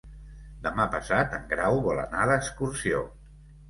[0.67, 3.09] Demà passat en Grau vol anar d'excursió.